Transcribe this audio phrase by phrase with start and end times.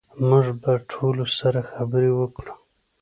[0.27, 2.53] موږ به ټولو سره خبرې وکړو